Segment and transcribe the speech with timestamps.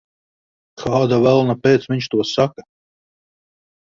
[0.83, 2.65] Kāda velna pēc viņš to saka?